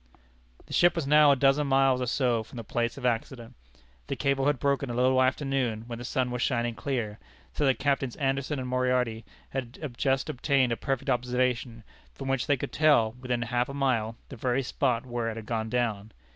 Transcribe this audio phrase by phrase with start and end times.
[0.65, 3.53] The ship was now a dozen miles or so from the place of accident.
[4.07, 7.19] The cable had broken a little after noon, when the sun was shining clear,
[7.53, 11.83] so that Captains Anderson and Moriarty had just obtained a perfect observation,
[12.15, 15.45] from which they could tell, within half a mile, the very spot where it had
[15.45, 16.11] gone down.